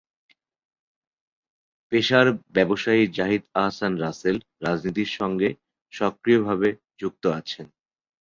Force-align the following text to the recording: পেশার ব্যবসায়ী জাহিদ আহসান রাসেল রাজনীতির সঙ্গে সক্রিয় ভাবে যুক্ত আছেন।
পেশার 1.91 2.27
ব্যবসায়ী 2.55 3.03
জাহিদ 3.17 3.43
আহসান 3.55 3.93
রাসেল 3.97 4.35
রাজনীতির 4.65 5.09
সঙ্গে 5.19 5.49
সক্রিয় 5.93 6.39
ভাবে 6.43 6.69
যুক্ত 6.99 7.23
আছেন। 7.39 7.65